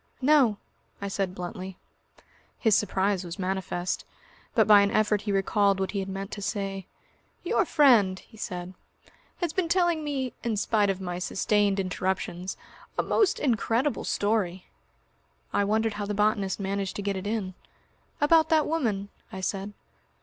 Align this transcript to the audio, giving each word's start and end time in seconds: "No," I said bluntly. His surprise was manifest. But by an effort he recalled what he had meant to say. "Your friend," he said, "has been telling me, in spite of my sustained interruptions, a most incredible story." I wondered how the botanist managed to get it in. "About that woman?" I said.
"No," 0.19 0.57
I 0.99 1.07
said 1.07 1.35
bluntly. 1.35 1.77
His 2.57 2.75
surprise 2.75 3.23
was 3.23 3.37
manifest. 3.37 4.03
But 4.55 4.65
by 4.67 4.81
an 4.81 4.89
effort 4.89 5.21
he 5.21 5.31
recalled 5.31 5.79
what 5.79 5.91
he 5.91 5.99
had 5.99 6.09
meant 6.09 6.31
to 6.31 6.41
say. 6.41 6.87
"Your 7.43 7.65
friend," 7.65 8.17
he 8.17 8.35
said, 8.35 8.73
"has 9.41 9.53
been 9.53 9.69
telling 9.69 10.03
me, 10.03 10.33
in 10.43 10.57
spite 10.57 10.89
of 10.89 11.01
my 11.01 11.19
sustained 11.19 11.79
interruptions, 11.79 12.57
a 12.97 13.03
most 13.03 13.37
incredible 13.39 14.03
story." 14.03 14.65
I 15.53 15.63
wondered 15.63 15.93
how 15.93 16.07
the 16.07 16.15
botanist 16.15 16.59
managed 16.59 16.95
to 16.95 17.03
get 17.03 17.15
it 17.15 17.27
in. 17.27 17.53
"About 18.19 18.49
that 18.49 18.65
woman?" 18.65 19.09
I 19.31 19.41
said. 19.41 19.71